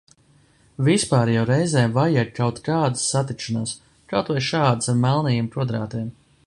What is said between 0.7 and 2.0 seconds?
Vispār jau reizēm